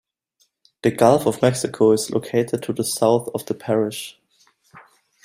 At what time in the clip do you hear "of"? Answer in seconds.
1.27-1.43, 3.35-3.45